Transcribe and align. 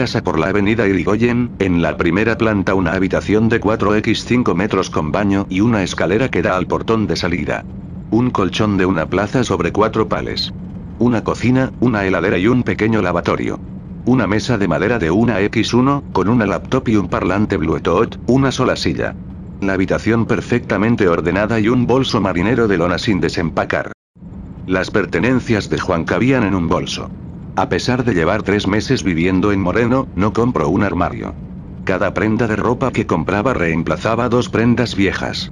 casa 0.00 0.24
por 0.24 0.38
la 0.38 0.46
avenida 0.46 0.88
Irigoyen, 0.88 1.50
en 1.58 1.82
la 1.82 1.98
primera 1.98 2.38
planta 2.38 2.72
una 2.72 2.92
habitación 2.92 3.50
de 3.50 3.60
4x5 3.60 4.54
metros 4.54 4.88
con 4.88 5.12
baño 5.12 5.46
y 5.50 5.60
una 5.60 5.82
escalera 5.82 6.30
que 6.30 6.40
da 6.40 6.56
al 6.56 6.66
portón 6.66 7.06
de 7.06 7.16
salida. 7.16 7.66
Un 8.10 8.30
colchón 8.30 8.78
de 8.78 8.86
una 8.86 9.04
plaza 9.10 9.44
sobre 9.44 9.72
cuatro 9.72 10.08
pales. 10.08 10.54
Una 10.98 11.22
cocina, 11.22 11.70
una 11.80 12.06
heladera 12.06 12.38
y 12.38 12.46
un 12.46 12.62
pequeño 12.62 13.02
lavatorio. 13.02 13.60
Una 14.06 14.26
mesa 14.26 14.56
de 14.56 14.68
madera 14.68 14.98
de 14.98 15.10
una 15.10 15.38
X1, 15.38 16.12
con 16.12 16.30
una 16.30 16.46
laptop 16.46 16.88
y 16.88 16.96
un 16.96 17.08
parlante 17.08 17.58
Bluetooth, 17.58 18.16
una 18.26 18.50
sola 18.52 18.76
silla. 18.76 19.14
La 19.60 19.74
habitación 19.74 20.24
perfectamente 20.24 21.08
ordenada 21.08 21.60
y 21.60 21.68
un 21.68 21.86
bolso 21.86 22.22
marinero 22.22 22.68
de 22.68 22.78
lona 22.78 22.96
sin 22.96 23.20
desempacar. 23.20 23.92
Las 24.66 24.90
pertenencias 24.90 25.68
de 25.68 25.78
Juan 25.78 26.04
cabían 26.04 26.44
en 26.44 26.54
un 26.54 26.68
bolso. 26.68 27.10
A 27.56 27.68
pesar 27.68 28.04
de 28.04 28.14
llevar 28.14 28.42
tres 28.42 28.66
meses 28.66 29.02
viviendo 29.02 29.52
en 29.52 29.60
Moreno, 29.60 30.04
no 30.14 30.32
compró 30.32 30.68
un 30.68 30.82
armario. 30.82 31.34
Cada 31.84 32.14
prenda 32.14 32.46
de 32.46 32.56
ropa 32.56 32.90
que 32.90 33.06
compraba 33.06 33.54
reemplazaba 33.54 34.28
dos 34.28 34.48
prendas 34.48 34.94
viejas. 34.94 35.50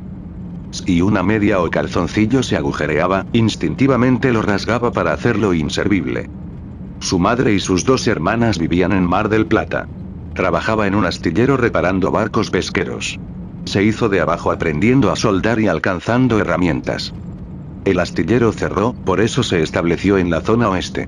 Si 0.70 1.00
una 1.00 1.22
media 1.22 1.60
o 1.60 1.70
calzoncillo 1.70 2.42
se 2.42 2.56
agujereaba, 2.56 3.24
instintivamente 3.32 4.32
lo 4.32 4.42
rasgaba 4.42 4.92
para 4.92 5.12
hacerlo 5.12 5.54
inservible. 5.54 6.26
Su 7.00 7.18
madre 7.18 7.54
y 7.54 7.60
sus 7.60 7.84
dos 7.84 8.06
hermanas 8.06 8.58
vivían 8.58 8.92
en 8.92 9.04
Mar 9.04 9.28
del 9.28 9.46
Plata. 9.46 9.84
Trabajaba 10.34 10.86
en 10.86 10.94
un 10.94 11.04
astillero 11.06 11.56
reparando 11.56 12.10
barcos 12.10 12.50
pesqueros. 12.50 13.18
Se 13.64 13.82
hizo 13.82 14.08
de 14.08 14.20
abajo 14.20 14.50
aprendiendo 14.50 15.10
a 15.10 15.16
soldar 15.16 15.58
y 15.60 15.68
alcanzando 15.68 16.38
herramientas. 16.38 17.14
El 17.84 18.00
astillero 18.00 18.52
cerró, 18.52 18.94
por 19.04 19.20
eso 19.20 19.42
se 19.42 19.62
estableció 19.62 20.18
en 20.18 20.30
la 20.30 20.40
zona 20.40 20.68
oeste. 20.68 21.06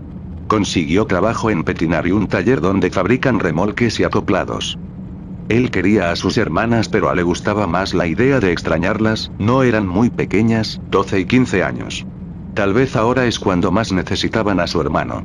Consiguió 0.51 1.07
trabajo 1.07 1.49
en 1.51 1.63
Petinari, 1.63 2.11
un 2.11 2.27
taller 2.27 2.61
donde 2.61 2.91
fabrican 2.91 3.39
remolques 3.39 4.01
y 4.01 4.03
acoplados. 4.03 4.77
Él 5.49 5.71
quería 5.71 6.11
a 6.11 6.17
sus 6.17 6.39
hermanas 6.39 6.89
pero 6.89 7.09
a 7.09 7.15
le 7.15 7.23
gustaba 7.23 7.69
más 7.69 7.95
la 7.95 8.09
idea 8.09 8.41
de 8.41 8.51
extrañarlas, 8.51 9.31
no 9.39 9.63
eran 9.63 9.87
muy 9.87 10.11
pequeñas, 10.11 10.81
12 10.91 11.21
y 11.21 11.25
15 11.27 11.63
años. 11.63 12.05
Tal 12.55 12.75
vez 12.75 12.97
ahora 12.97 13.27
es 13.27 13.39
cuando 13.39 13.71
más 13.71 13.93
necesitaban 13.93 14.59
a 14.59 14.67
su 14.67 14.81
hermano. 14.81 15.23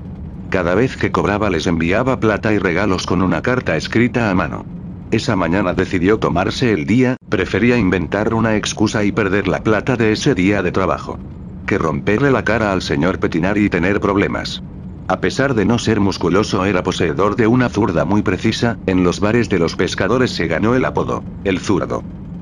Cada 0.51 0.75
vez 0.75 0.95
que 0.95 1.11
cobraba 1.11 1.49
les 1.49 1.65
enviaba 1.65 2.19
plata 2.19 2.53
y 2.53 2.59
regalos 2.59 3.07
con 3.07 3.23
una 3.23 3.41
carta 3.41 3.75
escrita 3.77 4.29
a 4.29 4.35
mano. 4.35 4.63
Esa 5.09 5.35
mañana 5.35 5.73
decidió 5.73 6.19
tomarse 6.19 6.71
el 6.71 6.85
día, 6.85 7.17
prefería 7.29 7.79
inventar 7.79 8.35
una 8.35 8.57
excusa 8.57 9.03
y 9.03 9.11
perder 9.11 9.47
la 9.47 9.63
plata 9.63 9.95
de 9.95 10.11
ese 10.11 10.35
día 10.35 10.61
de 10.61 10.71
trabajo. 10.71 11.17
Que 11.65 11.79
romperle 11.79 12.29
la 12.29 12.43
cara 12.43 12.71
al 12.71 12.83
señor 12.83 13.17
Petinari 13.17 13.65
y 13.65 13.69
tener 13.69 13.99
problemas. 13.99 14.61
A 15.07 15.21
pesar 15.21 15.53
de 15.53 15.65
no 15.65 15.77
ser 15.77 15.99
musculoso 15.99 16.65
era 16.65 16.81
poseedor 16.81 17.35
de 17.35 17.45
una 17.45 17.69
zurda 17.69 18.05
muy 18.05 18.23
precisa, 18.23 18.75
en 18.87 19.03
los 19.03 19.19
bares 19.19 19.49
de 19.49 19.59
los 19.59 19.75
pescadores 19.75 20.31
se 20.31 20.47
ganó 20.47 20.73
el 20.73 20.83
apodo, 20.83 21.21
el 21.43 21.59
zurdo. 21.59 22.01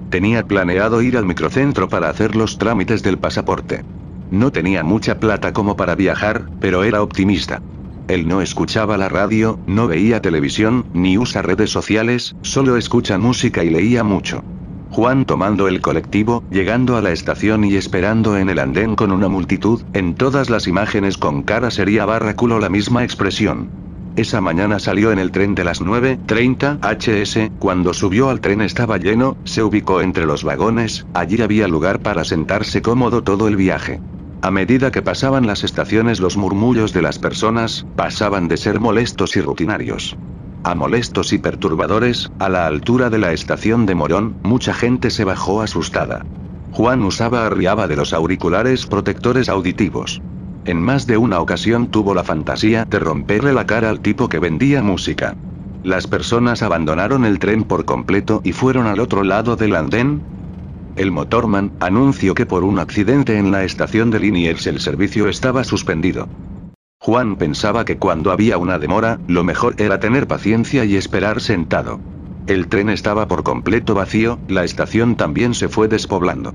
Tenía 0.09 0.44
planeado 0.44 1.02
ir 1.02 1.17
al 1.17 1.25
microcentro 1.25 1.89
para 1.89 2.08
hacer 2.08 2.38
los 2.38 2.58
trámites 2.58 3.03
del 3.03 3.20
pasaporte. 3.20 3.81
No 4.30 4.52
tenía 4.52 4.81
mucha 4.81 5.20
plata 5.20 5.52
como 5.52 5.75
para 5.75 5.95
viajar, 5.95 6.47
pero 6.59 6.86
era 6.86 7.02
optimista. 7.02 7.58
Él 8.08 8.30
no 8.30 8.42
escuchaba 8.42 8.98
la 8.98 9.09
radio, 9.09 9.58
no 9.66 9.88
veía 9.88 10.22
televisión, 10.22 10.83
ni 10.94 11.17
usa 11.17 11.42
redes 11.42 11.70
sociales, 11.70 12.31
solo 12.42 12.77
escucha 12.77 13.17
música 13.17 13.66
y 13.66 13.72
leía 13.72 14.05
mucho. 14.05 14.39
Juan 14.94 15.25
tomando 15.25 15.67
el 15.67 15.81
colectivo, 15.81 16.44
llegando 16.52 16.95
a 16.97 17.02
la 17.02 17.11
estación 17.11 17.63
y 17.63 17.75
esperando 17.77 18.38
en 18.38 18.47
el 18.52 18.59
andén 18.59 18.95
con 18.95 19.11
una 19.11 19.27
multitud, 19.27 19.81
en 19.94 20.13
todas 20.13 20.52
las 20.52 20.67
imágenes 20.67 21.17
con 21.17 21.41
cara 21.41 21.72
sería 21.72 22.05
barra 22.05 22.36
culo 22.36 22.59
la 22.59 22.69
misma 22.69 23.03
expresión. 23.03 23.69
Esa 24.15 24.39
mañana 24.39 24.77
salió 24.77 25.11
en 25.11 25.17
el 25.17 25.32
tren 25.32 25.55
de 25.55 25.64
las 25.64 25.82
9.30 25.82 26.77
HS, 26.80 27.53
cuando 27.58 27.92
subió 27.95 28.30
al 28.30 28.39
tren 28.39 28.61
estaba 28.61 28.99
lleno, 28.99 29.36
se 29.45 29.64
ubicó 29.64 29.99
entre 29.99 30.27
los 30.27 30.43
vagones, 30.43 31.08
allí 31.15 31.42
había 31.42 31.67
lugar 31.67 31.99
para 31.99 32.23
sentarse 32.23 32.83
cómodo 32.83 33.23
todo 33.23 33.48
el 33.48 33.55
viaje. 33.55 33.99
A 34.43 34.52
medida 34.52 34.92
que 34.92 35.02
pasaban 35.02 35.48
las 35.48 35.64
estaciones 35.64 36.20
los 36.20 36.37
murmullos 36.37 36.93
de 36.93 37.02
las 37.02 37.17
personas, 37.17 37.87
pasaban 37.95 38.48
de 38.48 38.58
ser 38.58 38.80
molestos 38.80 39.36
y 39.37 39.42
rutinarios 39.42 40.15
a 40.64 40.76
molestos 40.76 41.34
y 41.34 41.38
perturbadores, 41.38 42.32
a 42.40 42.50
la 42.50 42.66
altura 42.66 43.10
de 43.10 43.20
la 43.20 43.34
estación 43.34 43.86
de 43.86 43.96
Morón, 43.96 44.38
mucha 44.44 44.74
gente 44.74 45.10
se 45.10 45.26
bajó 45.26 45.62
asustada. 45.62 46.26
Juan 46.72 47.04
usaba 47.04 47.46
arriaba 47.46 47.88
de 47.88 47.96
los 47.96 48.14
auriculares 48.14 48.86
protectores 48.86 49.50
auditivos. 49.50 50.22
En 50.66 50.82
más 50.82 51.06
de 51.06 51.18
una 51.18 51.42
ocasión 51.42 51.88
tuvo 51.88 52.14
la 52.14 52.24
fantasía 52.24 52.86
de 52.90 53.00
romperle 53.00 53.54
la 53.54 53.66
cara 53.66 53.90
al 53.90 54.00
tipo 54.00 54.30
que 54.30 54.40
vendía 54.40 54.82
música. 54.82 55.36
Las 55.84 56.08
personas 56.08 56.64
abandonaron 56.64 57.26
el 57.26 57.40
tren 57.40 57.66
por 57.66 57.84
completo 57.84 58.40
y 58.45 58.54
fueron 58.54 58.88
al 58.88 59.02
otro 59.02 59.24
lado 59.24 59.58
del 59.58 59.76
andén. 59.76 60.24
El 60.95 61.12
motorman 61.12 61.74
anunció 61.82 62.34
que 62.34 62.45
por 62.45 62.64
un 62.64 62.80
accidente 62.80 63.38
en 63.38 63.52
la 63.52 63.66
estación 63.66 64.10
de 64.10 64.22
Liniers 64.22 64.66
el 64.68 64.80
servicio 64.80 65.28
estaba 65.28 65.66
suspendido. 65.66 66.30
Juan 67.03 67.36
pensaba 67.36 67.83
que 67.83 67.97
cuando 67.97 68.31
había 68.31 68.58
una 68.58 68.80
demora, 68.80 69.19
lo 69.27 69.43
mejor 69.43 69.75
era 69.77 69.99
tener 69.99 70.25
paciencia 70.25 70.86
y 70.86 70.95
esperar 70.95 71.41
sentado. 71.41 71.99
El 72.47 72.69
tren 72.69 72.89
estaba 72.89 73.27
por 73.27 73.43
completo 73.43 73.93
vacío, 73.93 74.39
la 74.47 74.64
estación 74.64 75.17
también 75.17 75.53
se 75.53 75.67
fue 75.67 75.89
despoblando. 75.89 76.53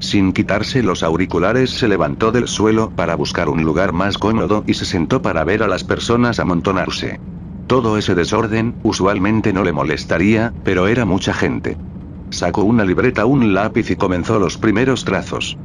Sin 0.00 0.32
quitarse 0.32 0.82
los 0.82 1.04
auriculares 1.04 1.70
se 1.70 1.86
levantó 1.86 2.32
del 2.32 2.48
suelo 2.48 2.90
para 2.96 3.14
buscar 3.14 3.48
un 3.48 3.62
lugar 3.62 3.92
más 3.92 4.18
cómodo 4.18 4.64
y 4.66 4.74
se 4.74 4.84
sentó 4.84 5.22
para 5.22 5.44
ver 5.44 5.62
a 5.62 5.68
las 5.68 5.84
personas 5.84 6.40
amontonarse. 6.40 7.20
Todo 7.68 7.96
ese 7.96 8.16
desorden, 8.16 8.74
usualmente 8.82 9.52
no 9.52 9.62
le 9.62 9.70
molestaría, 9.70 10.50
pero 10.64 10.88
era 10.88 11.04
mucha 11.04 11.32
gente. 11.32 11.76
Sacó 12.30 12.64
una 12.64 12.84
libreta, 12.84 13.26
un 13.26 13.54
lápiz 13.54 13.88
y 13.92 13.94
comenzó 13.94 14.40
los 14.40 14.58
primeros 14.58 15.04
trazos. 15.04 15.56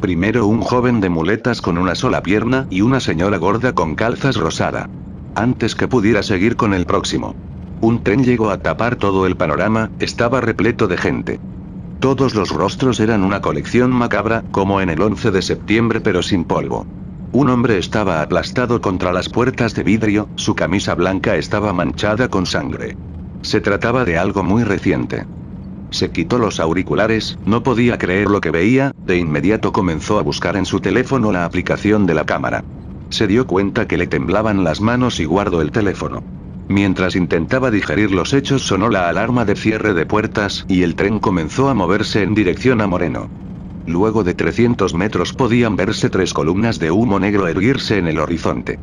Primero 0.00 0.46
un 0.46 0.60
joven 0.60 1.00
de 1.00 1.08
muletas 1.08 1.60
con 1.60 1.76
una 1.76 1.96
sola 1.96 2.22
pierna 2.22 2.66
y 2.70 2.82
una 2.82 3.00
señora 3.00 3.36
gorda 3.38 3.72
con 3.72 3.96
calzas 3.96 4.36
rosada. 4.36 4.86
Antes 5.34 5.74
que 5.74 5.88
pudiera 5.88 6.22
seguir 6.22 6.54
con 6.54 6.72
el 6.72 6.86
próximo. 6.86 7.34
Un 7.80 8.02
tren 8.02 8.22
llegó 8.22 8.50
a 8.50 8.58
tapar 8.58 8.96
todo 8.96 9.26
el 9.26 9.36
panorama, 9.36 9.90
estaba 9.98 10.40
repleto 10.40 10.86
de 10.86 10.96
gente. 10.96 11.40
Todos 12.00 12.36
los 12.36 12.50
rostros 12.50 13.00
eran 13.00 13.24
una 13.24 13.40
colección 13.40 13.90
macabra, 13.90 14.44
como 14.52 14.80
en 14.80 14.90
el 14.90 15.02
11 15.02 15.32
de 15.32 15.42
septiembre 15.42 16.00
pero 16.00 16.22
sin 16.22 16.44
polvo. 16.44 16.86
Un 17.32 17.50
hombre 17.50 17.78
estaba 17.78 18.22
aplastado 18.22 18.80
contra 18.80 19.12
las 19.12 19.28
puertas 19.28 19.74
de 19.74 19.82
vidrio, 19.82 20.28
su 20.36 20.54
camisa 20.54 20.94
blanca 20.94 21.36
estaba 21.36 21.72
manchada 21.72 22.28
con 22.28 22.46
sangre. 22.46 22.94
Se 23.42 23.60
trataba 23.60 24.04
de 24.04 24.16
algo 24.16 24.44
muy 24.44 24.62
reciente. 24.62 25.24
Se 25.90 26.10
quitó 26.10 26.38
los 26.38 26.60
auriculares, 26.60 27.38
no 27.44 27.62
podía 27.62 27.98
creer 27.98 28.28
lo 28.28 28.40
que 28.40 28.50
veía, 28.50 28.92
de 29.04 29.16
inmediato 29.16 29.72
comenzó 29.72 30.18
a 30.18 30.22
buscar 30.22 30.56
en 30.56 30.66
su 30.66 30.80
teléfono 30.80 31.32
la 31.32 31.44
aplicación 31.44 32.06
de 32.06 32.14
la 32.14 32.24
cámara. 32.24 32.60
Se 33.10 33.26
dio 33.26 33.46
cuenta 33.46 33.86
que 33.86 33.96
le 33.96 34.06
temblaban 34.06 34.64
las 34.64 34.80
manos 34.80 35.18
y 35.18 35.24
guardó 35.24 35.62
el 35.62 35.72
teléfono. 35.72 36.20
Mientras 36.68 37.16
intentaba 37.16 37.70
digerir 37.70 38.12
los 38.12 38.34
hechos 38.34 38.62
sonó 38.66 38.90
la 38.90 39.08
alarma 39.08 39.46
de 39.46 39.56
cierre 39.56 39.94
de 39.94 40.04
puertas 40.04 40.64
y 40.68 40.82
el 40.82 40.94
tren 40.94 41.18
comenzó 41.18 41.70
a 41.70 41.74
moverse 41.74 42.22
en 42.22 42.34
dirección 42.34 42.82
a 42.82 42.86
Moreno. 42.86 43.26
Luego 43.86 44.22
de 44.22 44.34
300 44.34 44.92
metros 44.92 45.32
podían 45.32 45.76
verse 45.76 46.10
tres 46.10 46.34
columnas 46.34 46.78
de 46.78 46.90
humo 46.90 47.18
negro 47.18 47.48
erguirse 47.48 47.96
en 47.96 48.08
el 48.08 48.18
horizonte. 48.18 48.76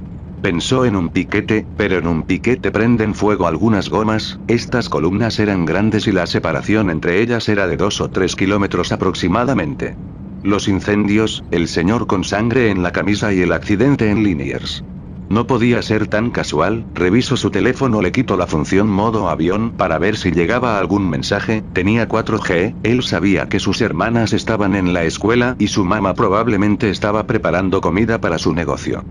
Pensó 0.45 0.85
en 0.85 0.95
un 0.95 1.09
piquete, 1.09 1.65
pero 1.75 1.97
en 1.97 2.05
un 2.05 2.21
piquete 2.21 2.69
prenden 2.69 3.15
fuego 3.15 3.47
algunas 3.47 3.89
gomas, 3.89 4.39
estas 4.45 4.89
columnas 4.89 5.39
eran 5.39 5.65
grandes 5.65 6.05
y 6.05 6.11
la 6.11 6.27
separación 6.27 6.91
entre 6.91 7.19
ellas 7.19 7.49
era 7.49 7.65
de 7.65 7.77
dos 7.77 7.99
o 7.99 8.09
tres 8.09 8.35
kilómetros 8.35 8.91
aproximadamente. 8.91 9.95
Los 10.43 10.67
incendios, 10.67 11.43
el 11.49 11.67
señor 11.67 12.05
con 12.05 12.23
sangre 12.23 12.69
en 12.69 12.83
la 12.83 12.91
camisa 12.91 13.33
y 13.33 13.41
el 13.41 13.53
accidente 13.53 14.11
en 14.11 14.23
Liniers. 14.23 14.83
No 15.31 15.47
podía 15.47 15.81
ser 15.81 16.05
tan 16.05 16.29
casual, 16.29 16.85
revisó 16.93 17.37
su 17.37 17.49
teléfono, 17.49 18.03
le 18.03 18.11
quitó 18.11 18.37
la 18.37 18.45
función 18.45 18.87
modo 18.87 19.29
avión 19.29 19.71
para 19.71 19.97
ver 19.97 20.15
si 20.15 20.29
llegaba 20.29 20.77
algún 20.77 21.09
mensaje, 21.09 21.63
tenía 21.73 22.07
4G, 22.07 22.75
él 22.83 23.01
sabía 23.01 23.47
que 23.47 23.59
sus 23.59 23.81
hermanas 23.81 24.31
estaban 24.31 24.75
en 24.75 24.93
la 24.93 25.05
escuela 25.05 25.55
y 25.57 25.69
su 25.69 25.85
mamá 25.85 26.13
probablemente 26.13 26.91
estaba 26.91 27.25
preparando 27.25 27.81
comida 27.81 28.21
para 28.21 28.37
su 28.37 28.53
negocio. 28.53 29.01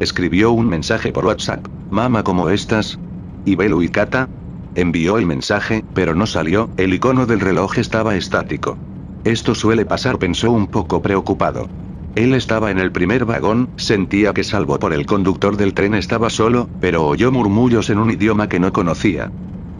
Escribió 0.00 0.50
un 0.50 0.68
mensaje 0.68 1.12
por 1.12 1.24
WhatsApp. 1.24 1.66
Mama, 1.88 2.24
¿cómo 2.24 2.48
estás? 2.50 2.98
¿Y 3.44 3.54
Belu 3.54 3.80
y 3.82 3.88
Kata? 3.88 4.26
Envió 4.74 5.18
el 5.18 5.26
mensaje, 5.26 5.82
pero 5.92 6.16
no 6.16 6.26
salió, 6.26 6.68
el 6.76 6.94
icono 6.94 7.26
del 7.26 7.38
reloj 7.38 7.78
estaba 7.78 8.16
estático. 8.16 8.76
Esto 9.22 9.54
suele 9.54 9.84
pasar, 9.84 10.18
pensó 10.18 10.50
un 10.50 10.66
poco 10.66 11.00
preocupado. 11.00 11.68
Él 12.16 12.34
estaba 12.34 12.72
en 12.72 12.80
el 12.80 12.90
primer 12.90 13.24
vagón, 13.24 13.66
sentía 13.76 14.32
que 14.32 14.42
salvo 14.42 14.80
por 14.80 14.92
el 14.92 15.06
conductor 15.06 15.56
del 15.56 15.74
tren 15.74 15.94
estaba 15.94 16.28
solo, 16.28 16.66
pero 16.80 17.06
oyó 17.06 17.30
murmullos 17.30 17.88
en 17.88 17.98
un 17.98 18.10
idioma 18.10 18.48
que 18.48 18.58
no 18.58 18.72
conocía. 18.72 19.28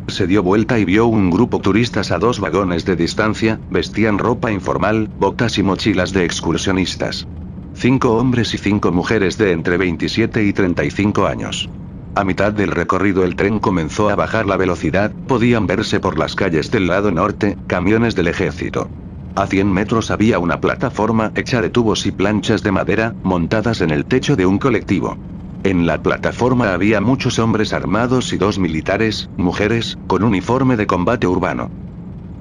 Se 0.07 0.29
dio 0.29 0.45
vuelta 0.45 0.79
y 0.79 0.85
vio 0.85 1.07
un 1.07 1.31
grupo 1.31 1.59
turistas 1.59 2.13
a 2.13 2.19
dos 2.19 2.39
vagones 2.39 2.85
de 2.85 2.95
distancia, 2.95 3.59
vestían 3.69 4.19
ropa 4.19 4.53
informal, 4.53 5.09
botas 5.17 5.59
y 5.59 5.65
mochilas 5.65 6.13
de 6.13 6.25
excursionistas. 6.25 7.27
Cinco 7.77 8.17
hombres 8.17 8.55
y 8.55 8.59
cinco 8.59 8.93
mujeres 8.93 9.37
de 9.37 9.53
entre 9.53 9.77
27 9.77 10.45
y 10.45 10.53
35 10.53 11.27
años. 11.27 11.69
A 12.15 12.25
mitad 12.25 12.53
del 12.53 12.71
recorrido 12.71 13.25
el 13.25 13.35
tren 13.35 13.59
comenzó 13.59 14.09
a 14.09 14.15
bajar 14.15 14.47
la 14.47 14.57
velocidad, 14.57 15.13
podían 15.27 15.67
verse 15.67 15.99
por 15.99 16.17
las 16.17 16.35
calles 16.35 16.71
del 16.71 16.87
lado 16.87 17.11
norte, 17.11 17.57
camiones 17.67 18.15
del 18.15 18.29
ejército. 18.29 18.89
A 19.35 19.47
100 19.47 19.73
metros 19.73 20.13
había 20.13 20.39
una 20.39 20.61
plataforma 20.61 21.33
hecha 21.35 21.61
de 21.61 21.71
tubos 21.71 22.07
y 22.07 22.13
planchas 22.13 22.63
de 22.63 22.71
madera, 22.71 23.13
montadas 23.25 23.81
en 23.81 23.91
el 23.91 24.05
techo 24.05 24.37
de 24.37 24.47
un 24.47 24.59
colectivo. 24.59 25.17
En 25.65 25.87
la 25.87 26.01
plataforma 26.01 26.73
había 26.73 27.01
muchos 27.01 27.41
hombres 27.41 27.73
armados 27.73 28.33
y 28.33 28.39
dos 28.39 28.59
militares, 28.59 29.29
mujeres, 29.37 29.99
con 30.07 30.23
uniforme 30.23 30.77
de 30.77 30.87
combate 30.87 31.27
urbano. 31.27 31.69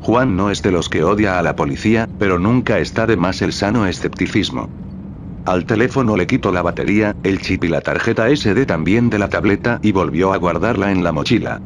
Juan 0.01 0.36
no 0.36 0.51
es 0.51 0.62
de 0.62 0.71
los 0.71 0.89
que 0.89 1.03
odia 1.03 1.39
a 1.39 1.41
la 1.41 1.56
policía, 1.56 2.07
pero 2.19 2.38
nunca 2.38 2.77
está 2.79 3.07
de 3.07 3.18
más 3.18 3.41
el 3.41 3.53
sano 3.53 3.88
escepticismo. 3.88 4.82
Al 5.45 5.66
teléfono 5.66 6.16
le 6.16 6.25
quito 6.25 6.54
la 6.54 6.62
batería, 6.62 7.12
el 7.22 7.42
chip 7.42 7.66
y 7.66 7.68
la 7.68 7.81
tarjeta 7.81 8.34
SD 8.34 8.66
también 8.66 9.10
de 9.10 9.19
la 9.19 9.28
tableta 9.28 9.78
y 9.81 9.92
volvió 9.92 10.31
a 10.31 10.38
guardarla 10.38 10.92
en 10.92 11.04
la 11.04 11.12
mochila. 11.12 11.57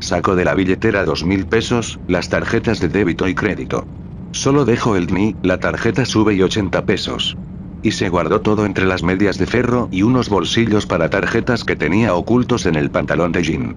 Saco 0.00 0.34
de 0.36 0.46
la 0.46 0.54
billetera 0.54 1.04
dos 1.04 1.22
mil 1.22 1.46
pesos, 1.46 1.98
las 2.06 2.30
tarjetas 2.30 2.80
de 2.80 2.88
débito 2.88 3.28
y 3.28 3.34
crédito. 3.34 3.84
Solo 4.32 4.64
dejo 4.64 4.96
el 4.96 5.06
DNI, 5.06 5.34
la 5.42 5.58
tarjeta 5.58 6.06
sube 6.06 6.32
y 6.34 6.42
80 6.42 6.86
pesos. 6.86 7.36
Y 7.82 7.92
se 7.92 8.08
guardó 8.08 8.40
todo 8.40 8.64
entre 8.64 8.86
las 8.86 9.02
medias 9.02 9.36
de 9.36 9.46
ferro 9.46 9.88
y 9.90 10.00
unos 10.02 10.30
bolsillos 10.30 10.86
para 10.86 11.10
tarjetas 11.10 11.64
que 11.64 11.76
tenía 11.76 12.14
ocultos 12.14 12.64
en 12.64 12.74
el 12.74 12.90
pantalón 12.90 13.32
de 13.32 13.42
jean. 13.42 13.72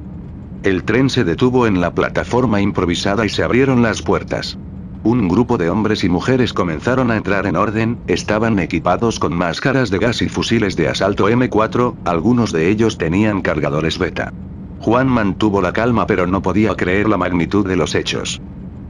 El 0.63 0.85
tren 0.85 1.09
se 1.09 1.25
detuvo 1.25 1.67
en 1.67 1.81
la 1.81 1.93
plataforma 1.93 2.61
improvisada 2.61 3.25
y 3.25 3.29
se 3.29 3.43
abrieron 3.43 3.81
las 3.81 4.01
puertas. 4.01 4.57
Un 5.03 5.29
grupo 5.29 5.57
de 5.57 5.69
hombres 5.69 6.03
y 6.03 6.09
mujeres 6.09 6.51
comenzaron 6.51 7.09
a 7.09 7.15
entrar 7.15 7.47
en 7.47 7.55
orden, 7.55 7.99
estaban 8.07 8.59
equipados 8.59 9.17
con 9.17 9.33
máscaras 9.33 9.89
de 9.89 9.97
gas 9.97 10.21
y 10.21 10.27
fusiles 10.27 10.75
de 10.75 10.89
asalto 10.89 11.29
M4, 11.29 11.95
algunos 12.03 12.51
de 12.51 12.69
ellos 12.69 12.97
tenían 12.97 13.41
cargadores 13.41 13.97
beta. 13.97 14.29
Juan 14.79 15.07
mantuvo 15.07 15.61
la 15.61 15.71
calma 15.71 16.05
pero 16.05 16.27
no 16.27 16.41
podía 16.41 16.75
creer 16.75 17.07
la 17.07 17.17
magnitud 17.17 17.65
de 17.65 17.77
los 17.77 17.95
hechos. 17.95 18.41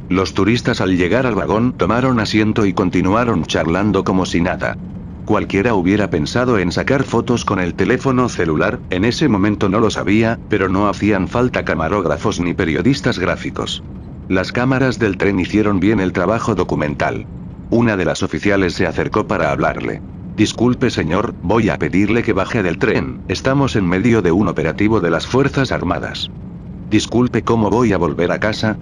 Los 0.09 0.33
turistas 0.33 0.81
al 0.81 0.97
llegar 0.97 1.27
al 1.27 1.35
vagón 1.35 1.73
tomaron 1.73 2.19
asiento 2.19 2.65
y 2.65 2.73
continuaron 2.73 3.43
charlando 3.43 4.03
como 4.03 4.25
si 4.25 4.41
nada. 4.41 4.75
Cualquiera 5.25 5.75
hubiera 5.75 6.09
pensado 6.09 6.57
en 6.57 6.71
sacar 6.71 7.03
fotos 7.03 7.45
con 7.45 7.59
el 7.59 7.75
teléfono 7.75 8.29
celular, 8.29 8.79
en 8.89 9.05
ese 9.05 9.29
momento 9.29 9.69
no 9.69 9.79
lo 9.79 9.91
sabía, 9.91 10.39
pero 10.49 10.69
no 10.69 10.89
hacían 10.89 11.27
falta 11.27 11.63
camarógrafos 11.63 12.39
ni 12.39 12.55
periodistas 12.55 13.19
gráficos. 13.19 13.83
Las 14.29 14.51
cámaras 14.51 14.99
del 14.99 15.17
tren 15.17 15.39
hicieron 15.39 15.79
bien 15.79 15.99
el 15.99 16.13
trabajo 16.13 16.53
documental. 16.53 17.25
Una 17.71 17.97
de 17.97 18.05
las 18.05 18.21
oficiales 18.21 18.75
se 18.75 18.85
acercó 18.85 19.25
para 19.25 19.51
hablarle. 19.51 20.03
Disculpe 20.37 20.91
señor, 20.91 21.33
voy 21.41 21.69
a 21.69 21.79
pedirle 21.79 22.21
que 22.21 22.33
baje 22.33 22.61
del 22.61 22.77
tren, 22.77 23.21
estamos 23.27 23.75
en 23.75 23.87
medio 23.87 24.21
de 24.21 24.31
un 24.31 24.47
operativo 24.47 25.01
de 25.01 25.09
las 25.09 25.25
Fuerzas 25.25 25.71
Armadas. 25.71 26.29
Disculpe, 26.91 27.41
¿cómo 27.41 27.71
voy 27.71 27.91
a 27.91 27.97
volver 27.97 28.31
a 28.31 28.39
casa? 28.39 28.77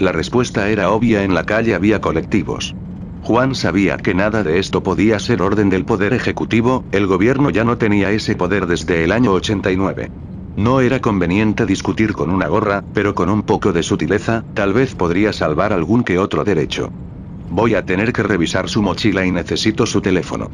La 0.00 0.10
respuesta 0.10 0.68
era 0.68 0.90
obvia, 0.90 1.22
en 1.22 1.34
la 1.34 1.44
calle 1.44 1.76
había 1.76 2.00
colectivos. 2.00 2.74
Juan 3.22 3.54
sabía 3.54 3.96
que 3.96 4.14
nada 4.14 4.42
de 4.42 4.58
esto 4.58 4.82
podía 4.82 5.20
ser 5.20 5.40
orden 5.40 5.70
del 5.70 5.84
Poder 5.84 6.14
Ejecutivo, 6.14 6.84
el 6.90 7.06
gobierno 7.06 7.50
ya 7.50 7.62
no 7.62 7.78
tenía 7.78 8.10
ese 8.10 8.34
poder 8.34 8.66
desde 8.66 9.04
el 9.04 9.12
año 9.12 9.30
89. 9.34 10.10
No 10.56 10.80
era 10.80 11.00
conveniente 11.00 11.64
discutir 11.64 12.12
con 12.12 12.30
una 12.30 12.48
gorra, 12.48 12.80
pero 12.92 13.14
con 13.14 13.30
un 13.30 13.42
poco 13.42 13.72
de 13.72 13.82
sutileza, 13.82 14.42
tal 14.52 14.72
vez 14.72 14.94
podría 14.94 15.32
salvar 15.32 15.72
algún 15.72 16.04
que 16.04 16.18
otro 16.18 16.44
derecho. 16.44 16.90
Voy 17.48 17.74
a 17.74 17.82
tener 17.82 18.12
que 18.12 18.22
revisar 18.22 18.68
su 18.68 18.82
mochila 18.82 19.24
y 19.24 19.32
necesito 19.32 19.86
su 19.86 20.00
teléfono. 20.00 20.48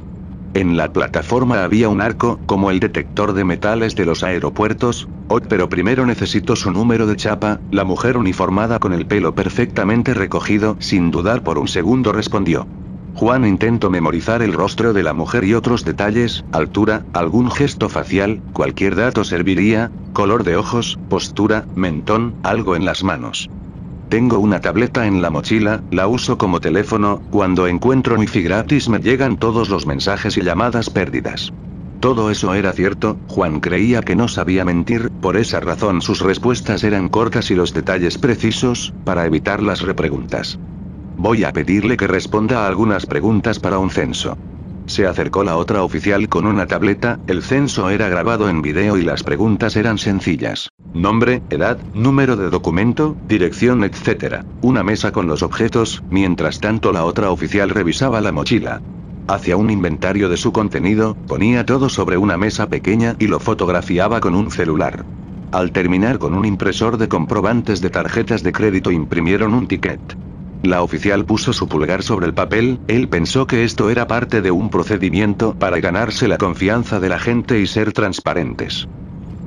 En 0.55 0.77
la 0.77 0.93
plataforma 0.93 1.65
había 1.65 1.89
un 1.89 2.01
arco, 2.01 2.39
como 2.47 2.71
el 2.71 2.81
detector 2.81 3.33
de 3.33 3.45
metales 3.45 3.95
de 3.95 4.07
los 4.07 4.23
aeropuertos. 4.23 5.09
Oh, 5.29 5.41
pero 5.41 5.69
primero 5.69 6.07
necesito 6.07 6.57
su 6.57 6.71
número 6.71 7.07
de 7.07 7.17
chapa. 7.17 7.59
La 7.71 7.85
mujer 7.85 8.17
uniformada 8.17 8.79
con 8.79 8.93
el 8.93 9.07
pelo 9.07 9.35
perfectamente 9.35 10.15
recogido, 10.15 10.77
sin 10.79 11.11
dudar 11.11 11.43
por 11.43 11.59
un 11.59 11.69
segundo 11.69 12.13
respondió. 12.13 12.69
Juan 13.19 13.47
intentó 13.47 13.89
memorizar 13.89 14.43
el 14.43 14.53
rostro 14.53 14.93
de 14.93 15.03
la 15.03 15.15
mujer 15.15 15.45
y 15.45 15.55
otros 15.55 15.87
detalles, 15.87 16.45
altura, 16.53 17.01
algún 17.15 17.51
gesto 17.51 17.89
facial, 17.89 18.41
cualquier 18.53 18.95
dato 18.95 19.25
serviría, 19.25 19.89
color 20.13 20.45
de 20.45 20.57
ojos, 20.57 20.99
postura, 21.09 21.65
mentón, 21.75 22.35
algo 22.43 22.77
en 22.77 22.85
las 22.85 23.03
manos. 23.05 23.49
Tengo 24.11 24.39
una 24.39 24.61
tableta 24.61 25.07
en 25.07 25.23
la 25.23 25.31
mochila, 25.31 25.81
la 25.89 26.09
uso 26.09 26.37
como 26.37 26.61
teléfono, 26.61 27.23
cuando 27.31 27.67
encuentro 27.67 28.17
wifi 28.17 28.43
gratis 28.43 28.91
me 28.91 28.99
llegan 28.99 29.39
todos 29.39 29.71
los 29.71 29.87
mensajes 29.87 30.37
y 30.37 30.43
llamadas 30.43 30.91
perdidas. 30.91 31.49
Todo 32.01 32.31
eso 32.31 32.53
era 32.53 32.75
cierto, 32.75 33.17
Juan 33.29 33.61
creía 33.61 34.03
que 34.03 34.15
no 34.15 34.29
sabía 34.29 34.67
mentir, 34.67 35.09
por 35.21 35.39
esa 35.39 35.61
razón 35.61 36.03
sus 36.03 36.21
respuestas 36.21 36.85
eran 36.85 37.09
cortas 37.09 37.51
y 37.51 37.55
los 37.55 37.73
detalles 37.73 38.19
precisos, 38.19 38.93
para 39.05 39.25
evitar 39.25 39.63
las 39.63 39.81
repreguntas. 39.81 40.59
Voy 41.19 41.45
a 41.45 41.53
pedirle 41.53 41.97
que 41.97 42.07
responda 42.07 42.65
a 42.65 42.69
algunas 42.69 43.07
preguntas 43.07 43.59
para 43.59 43.79
un 43.79 43.91
censo. 43.91 44.37
Se 44.87 45.07
acercó 45.07 45.43
la 45.43 45.57
otra 45.57 45.83
oficial 45.83 46.29
con 46.29 46.47
una 46.47 46.67
tableta, 46.67 47.19
el 47.27 47.43
censo 47.43 47.91
era 47.91 48.09
grabado 48.09 48.49
en 48.49 48.63
video 48.63 48.97
y 48.99 49.03
las 49.03 49.23
preguntas 49.23 49.77
eran 49.77 49.99
sencillas. 49.99 50.69
Nombre, 50.95 51.43
edad, 51.51 51.79
número 51.95 52.37
de 52.37 52.51
documento, 52.51 53.17
dirección, 53.29 53.83
etc. 53.83 54.43
Una 54.61 54.83
mesa 54.85 55.11
con 55.11 55.27
los 55.27 55.43
objetos, 55.43 56.03
mientras 56.11 56.61
tanto 56.61 56.93
la 56.93 57.05
otra 57.05 57.31
oficial 57.31 57.71
revisaba 57.71 58.21
la 58.21 58.31
mochila. 58.31 58.81
Hacia 59.27 59.57
un 59.57 59.71
inventario 59.71 60.29
de 60.29 60.37
su 60.37 60.53
contenido, 60.53 61.17
ponía 61.27 61.67
todo 61.67 61.89
sobre 61.89 62.17
una 62.17 62.37
mesa 62.37 62.69
pequeña 62.69 63.17
y 63.19 63.27
lo 63.27 63.41
fotografiaba 63.41 64.21
con 64.21 64.35
un 64.37 64.51
celular. 64.53 65.05
Al 65.51 65.73
terminar 65.73 66.19
con 66.19 66.35
un 66.35 66.45
impresor 66.45 66.99
de 66.99 67.09
comprobantes 67.09 67.81
de 67.81 67.91
tarjetas 67.91 68.43
de 68.43 68.53
crédito 68.53 68.93
imprimieron 68.93 69.55
un 69.55 69.67
ticket. 69.67 70.01
La 70.67 70.83
oficial 70.83 71.25
puso 71.25 71.53
su 71.53 71.69
pulgar 71.69 72.03
sobre 72.03 72.27
el 72.27 72.35
papel, 72.35 72.81
él 72.89 73.07
pensó 73.09 73.47
que 73.47 73.63
esto 73.63 73.89
era 73.89 74.09
parte 74.09 74.43
de 74.43 74.51
un 74.51 74.69
procedimiento 74.69 75.55
para 75.57 75.79
ganarse 75.79 76.27
la 76.27 76.39
confianza 76.39 76.99
de 76.99 77.09
la 77.09 77.21
gente 77.21 77.61
y 77.61 77.69
ser 77.69 77.93
transparentes. 77.93 78.85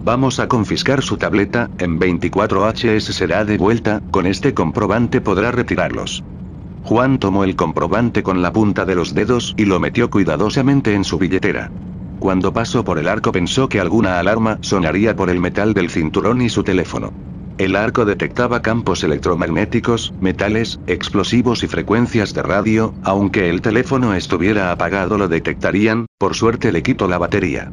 Vamos 0.02 0.40
a 0.40 0.48
confiscar 0.48 1.02
su 1.02 1.18
tableta, 1.18 1.68
en 1.78 2.00
24 2.00 2.66
HS 2.70 3.14
será 3.14 3.44
de 3.44 3.58
vuelta, 3.58 4.00
con 4.12 4.28
este 4.28 4.54
comprobante 4.54 5.20
podrá 5.20 5.52
retirarlos. 5.52 6.24
Juan 6.84 7.20
tomó 7.20 7.44
el 7.44 7.58
comprobante 7.58 8.24
con 8.24 8.42
la 8.42 8.54
punta 8.54 8.86
de 8.86 8.96
los 8.96 9.14
dedos 9.14 9.54
y 9.58 9.66
lo 9.66 9.82
metió 9.82 10.10
cuidadosamente 10.10 10.94
en 10.94 11.04
su 11.04 11.18
billetera. 11.18 11.68
Cuando 12.20 12.54
pasó 12.54 12.86
por 12.86 12.98
el 12.98 13.10
arco 13.10 13.34
pensó 13.34 13.68
que 13.68 13.82
alguna 13.82 14.20
alarma 14.20 14.58
sonaría 14.62 15.18
por 15.18 15.30
el 15.30 15.42
metal 15.42 15.74
del 15.74 15.90
cinturón 15.90 16.42
y 16.42 16.48
su 16.48 16.64
teléfono. 16.64 17.12
El 17.60 17.76
arco 17.76 18.06
detectaba 18.06 18.62
campos 18.62 19.04
electromagnéticos, 19.04 20.14
metales, 20.22 20.80
explosivos 20.88 21.62
y 21.62 21.68
frecuencias 21.68 22.34
de 22.34 22.42
radio, 22.42 22.94
aunque 23.02 23.50
el 23.50 23.60
teléfono 23.60 24.14
estuviera 24.14 24.72
apagado 24.72 25.18
lo 25.18 25.28
detectarían, 25.28 26.06
por 26.18 26.36
suerte 26.36 26.72
le 26.72 26.82
quito 26.84 27.10
la 27.10 27.18
batería. 27.18 27.68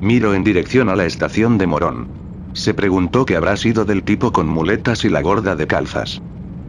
Miro 0.00 0.34
en 0.34 0.44
dirección 0.44 0.88
a 0.88 0.94
la 0.94 1.06
estación 1.06 1.58
de 1.58 1.66
Morón. 1.66 2.06
Se 2.54 2.72
preguntó 2.72 3.24
qué 3.24 3.34
habrá 3.34 3.56
sido 3.56 3.84
del 3.84 4.04
tipo 4.04 4.30
con 4.30 4.46
muletas 4.46 5.04
y 5.04 5.08
la 5.08 5.22
gorda 5.22 5.56
de 5.56 5.66
calzas. 5.66 6.20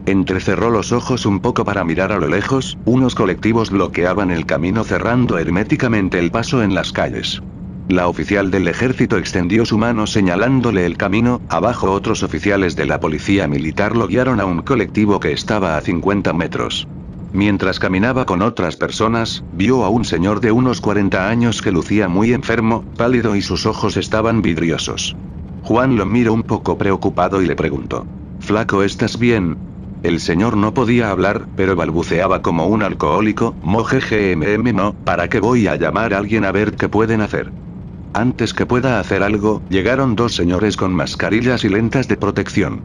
Entrecerró 0.04 0.70
los 0.70 0.90
ojos 0.90 1.26
un 1.26 1.38
poco 1.38 1.64
para 1.64 1.84
mirar 1.84 2.10
a 2.10 2.18
lo 2.18 2.26
lejos, 2.26 2.76
unos 2.84 3.14
colectivos 3.14 3.70
bloqueaban 3.70 4.32
el 4.32 4.46
camino 4.46 4.82
cerrando 4.82 5.38
herméticamente 5.38 6.18
el 6.18 6.32
paso 6.32 6.60
en 6.60 6.74
las 6.74 6.90
calles. 6.90 7.40
La 7.88 8.08
oficial 8.08 8.50
del 8.50 8.66
ejército 8.66 9.18
extendió 9.18 9.66
su 9.66 9.76
mano 9.76 10.06
señalándole 10.06 10.86
el 10.86 10.96
camino, 10.96 11.42
abajo 11.48 11.92
otros 11.92 12.22
oficiales 12.22 12.76
de 12.76 12.86
la 12.86 12.98
policía 12.98 13.46
militar 13.46 13.94
lo 13.94 14.06
guiaron 14.06 14.40
a 14.40 14.46
un 14.46 14.62
colectivo 14.62 15.20
que 15.20 15.32
estaba 15.32 15.76
a 15.76 15.82
50 15.82 16.32
metros. 16.32 16.86
Mientras 17.30 17.78
caminaba 17.78 18.24
con 18.24 18.40
otras 18.40 18.76
personas, 18.76 19.42
vio 19.50 19.84
a 19.84 19.90
un 19.90 20.06
señor 20.06 20.40
de 20.40 20.50
unos 20.50 20.80
40 20.80 21.28
años 21.28 21.60
que 21.60 21.72
lucía 21.72 22.08
muy 22.08 22.32
enfermo, 22.32 22.84
pálido 22.96 23.36
y 23.36 23.42
sus 23.42 23.66
ojos 23.66 23.98
estaban 23.98 24.40
vidriosos. 24.40 25.16
Juan 25.60 25.96
lo 25.96 26.06
miró 26.06 26.32
un 26.32 26.42
poco 26.42 26.78
preocupado 26.78 27.42
y 27.42 27.46
le 27.46 27.54
preguntó. 27.54 28.06
Flaco, 28.40 28.82
¿estás 28.82 29.18
bien? 29.18 29.52
El 30.02 30.20
señor 30.20 30.56
no 30.56 30.72
podía 30.72 31.10
hablar, 31.10 31.44
pero 31.54 31.76
balbuceaba 31.76 32.40
como 32.40 32.66
un 32.66 32.82
alcohólico, 32.82 33.52
moje 33.60 34.00
GMM 34.00 34.72
no, 34.74 34.92
¿para 35.04 35.28
qué 35.28 35.38
voy 35.40 35.66
a 35.66 35.76
llamar 35.76 36.14
a 36.14 36.18
alguien 36.18 36.46
a 36.46 36.52
ver 36.52 36.76
qué 36.76 36.88
pueden 36.88 37.20
hacer? 37.20 37.50
Antes 38.16 38.54
que 38.54 38.64
pueda 38.64 39.00
hacer 39.00 39.24
algo, 39.24 39.60
llegaron 39.68 40.14
dos 40.14 40.36
señores 40.36 40.76
con 40.76 40.94
mascarillas 40.94 41.64
y 41.64 41.68
lentas 41.68 42.06
de 42.06 42.16
protección. 42.16 42.84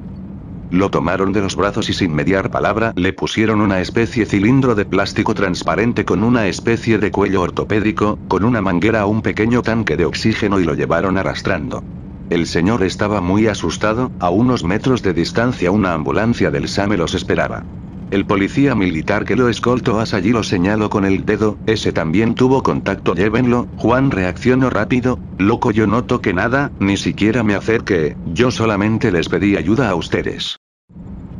Lo 0.72 0.90
tomaron 0.90 1.34
de 1.34 1.42
los 1.42 1.56
brazos 1.56 1.88
y 1.90 1.94
sin 1.94 2.16
mediar 2.16 2.50
palabra 2.50 2.94
le 2.96 3.14
pusieron 3.14 3.62
una 3.62 3.80
especie 3.80 4.26
cilindro 4.26 4.74
de 4.74 4.86
plástico 4.86 5.36
transparente 5.36 6.04
con 6.04 6.24
una 6.24 6.48
especie 6.48 6.98
de 6.98 7.12
cuello 7.12 7.44
ortopédico, 7.44 8.18
con 8.28 8.44
una 8.44 8.62
manguera 8.62 9.02
a 9.02 9.06
un 9.06 9.22
pequeño 9.22 9.62
tanque 9.62 9.98
de 9.98 10.06
oxígeno 10.06 10.60
y 10.60 10.64
lo 10.64 10.74
llevaron 10.74 11.16
arrastrando. 11.16 11.84
El 12.28 12.48
señor 12.48 12.82
estaba 12.82 13.22
muy 13.22 13.46
asustado, 13.46 14.10
a 14.20 14.32
unos 14.32 14.64
metros 14.64 15.04
de 15.04 15.14
distancia 15.14 15.70
una 15.70 15.94
ambulancia 15.94 16.50
del 16.50 16.68
SAME 16.68 16.98
los 16.98 17.14
esperaba. 17.14 17.62
El 18.12 18.26
policía 18.26 18.74
militar 18.74 19.24
que 19.24 19.36
lo 19.36 19.50
escoltó 19.50 20.00
a 20.00 20.06
allí 20.12 20.32
lo 20.32 20.42
señaló 20.42 20.90
con 20.90 21.06
el 21.06 21.26
dedo, 21.26 21.60
ese 21.68 21.94
también 21.94 22.34
tuvo 22.34 22.64
contacto, 22.64 23.14
llévenlo, 23.14 23.68
Juan 23.76 24.10
reaccionó 24.10 24.72
rápido, 24.72 25.20
loco 25.38 25.70
yo 25.70 25.86
no 25.86 26.06
toqué 26.06 26.34
nada, 26.34 26.70
ni 26.80 26.98
siquiera 26.98 27.44
me 27.44 27.54
acerqué, 27.54 28.16
yo 28.26 28.50
solamente 28.50 29.12
les 29.12 29.30
pedí 29.30 29.58
ayuda 29.58 29.90
a 29.92 29.96
ustedes. 29.96 30.58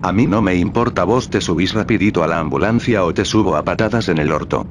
A 0.04 0.12
mí 0.12 0.28
no 0.28 0.44
me 0.44 0.56
importa 0.56 1.06
vos 1.06 1.32
te 1.32 1.42
subís 1.42 1.74
rapidito 1.74 2.24
a 2.24 2.28
la 2.28 2.40
ambulancia 2.40 3.04
o 3.04 3.16
te 3.16 3.26
subo 3.26 3.56
a 3.56 3.64
patadas 3.64 4.08
en 4.08 4.20
el 4.20 4.32
orto. 4.32 4.68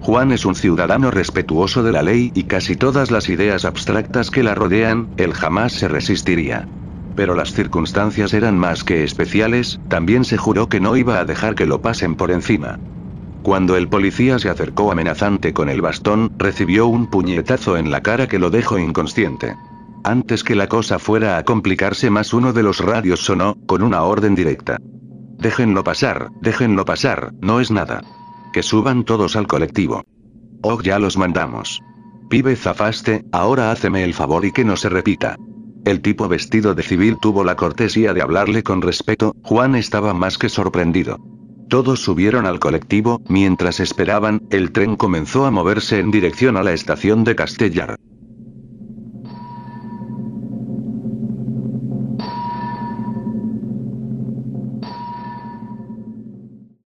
Juan 0.00 0.32
es 0.32 0.44
un 0.44 0.54
ciudadano 0.54 1.10
respetuoso 1.10 1.82
de 1.82 1.92
la 1.92 2.02
ley 2.02 2.30
y 2.34 2.44
casi 2.44 2.76
todas 2.76 3.10
las 3.10 3.30
ideas 3.30 3.64
abstractas 3.64 4.30
que 4.30 4.42
la 4.42 4.54
rodean, 4.54 5.06
él 5.16 5.32
jamás 5.32 5.72
se 5.72 5.88
resistiría. 5.88 6.68
Pero 7.14 7.34
las 7.34 7.52
circunstancias 7.52 8.32
eran 8.32 8.58
más 8.58 8.84
que 8.84 9.04
especiales, 9.04 9.78
también 9.88 10.24
se 10.24 10.38
juró 10.38 10.68
que 10.68 10.80
no 10.80 10.96
iba 10.96 11.18
a 11.18 11.24
dejar 11.24 11.54
que 11.54 11.66
lo 11.66 11.82
pasen 11.82 12.14
por 12.14 12.30
encima. 12.30 12.78
Cuando 13.42 13.76
el 13.76 13.88
policía 13.88 14.38
se 14.38 14.48
acercó 14.48 14.92
amenazante 14.92 15.52
con 15.52 15.68
el 15.68 15.80
bastón, 15.80 16.30
recibió 16.38 16.86
un 16.86 17.08
puñetazo 17.08 17.76
en 17.76 17.90
la 17.90 18.00
cara 18.00 18.28
que 18.28 18.38
lo 18.38 18.50
dejó 18.50 18.78
inconsciente. 18.78 19.54
Antes 20.04 20.42
que 20.42 20.54
la 20.54 20.68
cosa 20.68 20.98
fuera 20.98 21.38
a 21.38 21.44
complicarse 21.44 22.08
más 22.08 22.32
uno 22.32 22.52
de 22.52 22.62
los 22.62 22.78
radios 22.78 23.20
sonó, 23.20 23.56
con 23.66 23.82
una 23.82 24.02
orden 24.02 24.34
directa. 24.34 24.78
Déjenlo 25.38 25.82
pasar, 25.82 26.28
déjenlo 26.40 26.84
pasar, 26.84 27.32
no 27.40 27.60
es 27.60 27.70
nada. 27.70 28.02
Que 28.52 28.62
suban 28.62 29.04
todos 29.04 29.34
al 29.34 29.46
colectivo. 29.46 30.04
Oh, 30.62 30.80
ya 30.80 30.98
los 31.00 31.16
mandamos. 31.16 31.80
Pibe 32.28 32.54
zafaste, 32.54 33.24
ahora 33.32 33.72
háceme 33.72 34.04
el 34.04 34.14
favor 34.14 34.44
y 34.44 34.52
que 34.52 34.64
no 34.64 34.76
se 34.76 34.88
repita. 34.88 35.36
El 35.84 36.00
tipo 36.00 36.28
vestido 36.28 36.74
de 36.74 36.82
civil 36.82 37.18
tuvo 37.20 37.42
la 37.42 37.56
cortesía 37.56 38.14
de 38.14 38.22
hablarle 38.22 38.62
con 38.62 38.82
respeto, 38.82 39.34
Juan 39.42 39.74
estaba 39.74 40.14
más 40.14 40.38
que 40.38 40.48
sorprendido. 40.48 41.18
Todos 41.68 42.00
subieron 42.00 42.46
al 42.46 42.60
colectivo, 42.60 43.20
mientras 43.28 43.80
esperaban, 43.80 44.42
el 44.50 44.72
tren 44.72 44.96
comenzó 44.96 45.44
a 45.44 45.50
moverse 45.50 45.98
en 45.98 46.10
dirección 46.10 46.56
a 46.56 46.62
la 46.62 46.72
estación 46.72 47.24
de 47.24 47.34
Castellar. 47.34 47.98